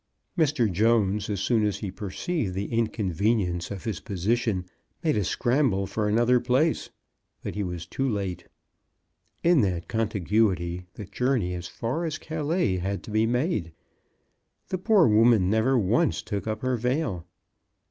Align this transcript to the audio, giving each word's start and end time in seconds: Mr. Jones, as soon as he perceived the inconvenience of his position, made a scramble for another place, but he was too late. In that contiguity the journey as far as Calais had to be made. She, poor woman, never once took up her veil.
Mr. 0.35 0.65
Jones, 0.71 1.29
as 1.29 1.41
soon 1.41 1.63
as 1.63 1.77
he 1.77 1.91
perceived 1.91 2.55
the 2.55 2.73
inconvenience 2.73 3.69
of 3.69 3.83
his 3.83 3.99
position, 3.99 4.65
made 5.03 5.15
a 5.15 5.23
scramble 5.23 5.85
for 5.85 6.09
another 6.09 6.39
place, 6.39 6.89
but 7.43 7.53
he 7.53 7.61
was 7.61 7.85
too 7.85 8.09
late. 8.09 8.47
In 9.43 9.61
that 9.61 9.87
contiguity 9.87 10.87
the 10.95 11.05
journey 11.05 11.53
as 11.53 11.67
far 11.67 12.03
as 12.03 12.17
Calais 12.17 12.77
had 12.77 13.03
to 13.03 13.11
be 13.11 13.27
made. 13.27 13.73
She, 14.71 14.77
poor 14.77 15.07
woman, 15.07 15.51
never 15.51 15.77
once 15.77 16.23
took 16.23 16.47
up 16.47 16.63
her 16.63 16.77
veil. 16.77 17.27